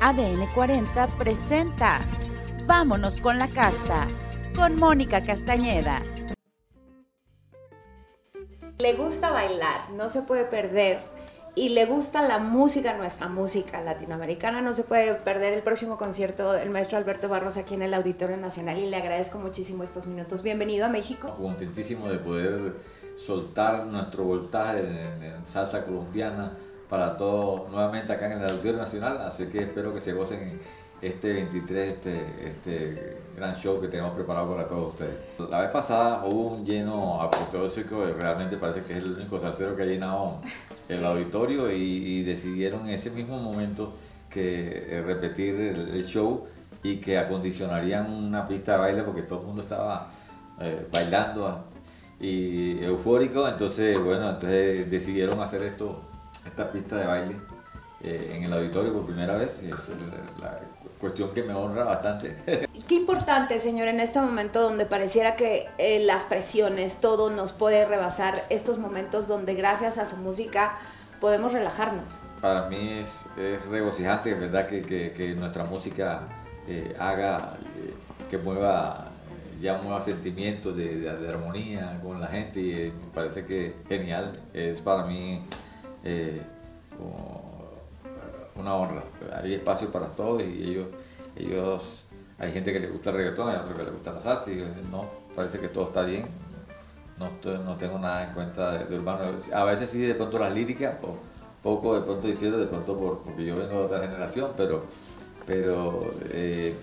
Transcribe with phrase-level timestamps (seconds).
[0.00, 1.98] ADN 40 presenta
[2.66, 4.06] Vámonos con la casta
[4.54, 6.02] con Mónica Castañeda.
[8.78, 11.00] Le gusta bailar, no se puede perder.
[11.56, 14.60] Y le gusta la música, nuestra música latinoamericana.
[14.60, 18.36] No se puede perder el próximo concierto del maestro Alberto Barros aquí en el Auditorio
[18.36, 18.78] Nacional.
[18.78, 20.44] Y le agradezco muchísimo estos minutos.
[20.44, 21.34] Bienvenido a México.
[21.36, 22.76] Contentísimo de poder
[23.16, 26.52] soltar nuestro voltaje en, salsa colombiana
[26.88, 29.20] para todos nuevamente acá en el Auditorio Nacional.
[29.22, 30.58] Así que espero que se gocen
[31.00, 35.14] este 23, este, este gran show que tenemos preparado para todos ustedes.
[35.50, 39.82] La vez pasada hubo un lleno apoteósico, realmente parece que es el único salsero que
[39.82, 40.40] ha llenado
[40.88, 43.94] el auditorio y, decidieron en ese mismo momento
[44.28, 46.46] que eh, repetir el, show
[46.82, 50.10] y que acondicionarían una pista de baile porque todo el mundo estaba
[50.60, 51.64] eh, bailando
[52.20, 56.00] y eufórico, entonces bueno, entonces decidieron hacer esto,
[56.46, 57.36] esta pista de baile
[58.00, 59.90] eh, en el auditorio por primera vez y es
[60.40, 60.60] la
[61.00, 62.36] cuestión que me honra bastante.
[62.88, 67.84] Qué importante, señor, en este momento donde pareciera que eh, las presiones, todo nos puede
[67.84, 70.78] rebasar, estos momentos donde gracias a su música
[71.20, 72.18] podemos relajarnos.
[72.40, 74.68] Para mí es, es regocijante, ¿verdad?
[74.68, 76.22] Que, que, que nuestra música
[76.68, 77.56] eh, haga,
[78.30, 79.08] que mueva
[79.60, 84.80] ya mueva sentimientos de, de, armonía con la gente y me parece que genial, es
[84.80, 85.42] para mí
[88.56, 89.02] una honra.
[89.42, 90.88] Hay espacio para todos y ellos,
[91.36, 94.50] ellos hay gente que le gusta el reggaetón, hay otros que le gusta la salsa
[94.52, 95.04] y no,
[95.34, 96.26] parece que todo está bien.
[97.18, 99.38] No, tengo nada en cuenta de, urbano.
[99.52, 100.94] A veces sí, de pronto las líricas,
[101.62, 104.84] poco de pronto difiero, de pronto por, porque yo vengo de otra generación, pero,
[105.44, 106.76] pero eh,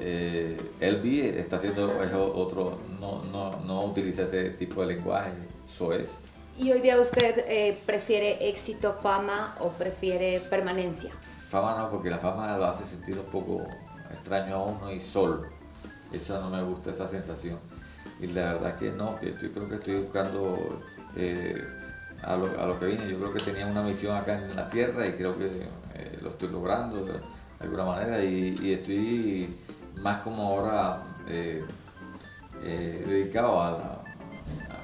[0.00, 1.88] eh, está haciendo
[2.34, 5.30] otro, no, no, no utiliza ese tipo de lenguaje,
[5.68, 6.24] eso es.
[6.58, 11.12] ¿Y hoy día usted eh, prefiere éxito, fama o prefiere permanencia?
[11.50, 13.62] Fama no, porque la fama lo hace sentir un poco
[14.10, 15.44] extraño a uno y solo.
[16.10, 17.58] Eso no me gusta, esa sensación.
[18.20, 20.80] Y la verdad que no, que yo creo que estoy buscando
[21.14, 21.62] eh,
[22.22, 23.06] a, lo, que vine.
[23.06, 26.30] Yo creo que tenía una misión acá en la tierra y creo que eh, lo
[26.30, 27.20] estoy logrando de,
[27.60, 29.54] alguna manera y, estoy
[29.96, 31.02] más como ahora
[32.62, 34.06] dedicado a la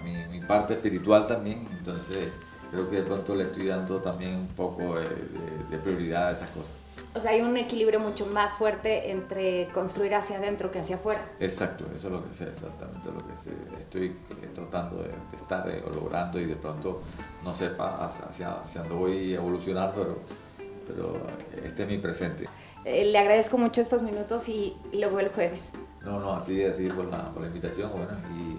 [0.02, 2.28] mi, parte espiritual también, entonces
[2.70, 6.72] creo que de pronto le estoy dando también un poco de, prioridad a esas cosas.
[7.14, 11.24] O sea, hay un equilibrio mucho más fuerte entre construir hacia adentro que hacia afuera.
[11.40, 13.34] Exacto, eso es lo que sé, exactamente lo que
[13.78, 14.16] estoy
[14.54, 17.02] tratando de, estar eh, logrando y de pronto
[17.44, 20.18] no sé hacia, hacia dónde voy a evolucionar, pero,
[20.86, 21.16] pero
[21.64, 22.48] este es mi presente.
[22.84, 25.72] Eh, le agradezco mucho estos minutos y, luego el jueves.
[26.02, 28.58] No, no, a ti, a ti por la, por la invitación, bueno, y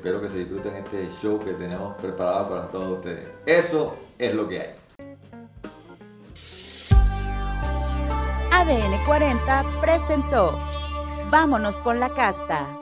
[0.00, 3.28] espero que se disfruten este show que tenemos preparado para todos ustedes.
[3.44, 4.70] Eso es lo que hay.
[8.50, 10.58] ADN 40 presentó
[11.28, 12.78] Vámonos con la casta.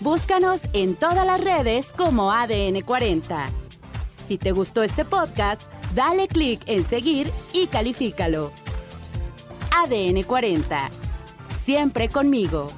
[0.00, 3.46] Búscanos en todas las redes como ADN 40.
[4.22, 5.62] Si te gustó este podcast,
[5.94, 8.50] Dale clic en seguir y califícalo.
[9.76, 10.88] ADN 40.
[11.48, 12.68] Siempre conmigo.